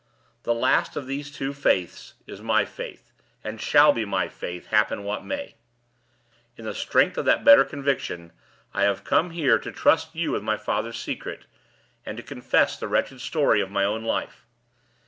The 0.41 0.55
last 0.55 0.95
of 0.95 1.05
those 1.05 1.29
two 1.29 1.53
faiths 1.53 2.15
is 2.25 2.41
my 2.41 2.65
faith, 2.65 3.11
and 3.43 3.61
shall 3.61 3.93
be 3.93 4.03
my 4.03 4.29
faith, 4.29 4.65
happen 4.69 5.03
what 5.03 5.23
may. 5.23 5.53
In 6.57 6.65
the 6.65 6.73
strength 6.73 7.19
of 7.19 7.25
that 7.25 7.43
better 7.45 7.63
conviction, 7.63 8.31
I 8.73 8.81
have 8.81 9.03
come 9.03 9.29
here 9.29 9.59
to 9.59 9.71
trust 9.71 10.15
you 10.15 10.31
with 10.31 10.41
my 10.41 10.57
father's 10.57 10.97
secret, 10.97 11.45
and 12.03 12.17
to 12.17 12.23
confess 12.23 12.75
the 12.75 12.87
wretched 12.87 13.21
story 13.21 13.61
of 13.61 13.69
my 13.69 13.83
own 13.83 14.03
life. 14.03 14.47